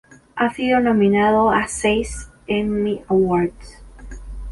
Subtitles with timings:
[0.35, 3.83] Ha sido nominado a seis Emmy Awards.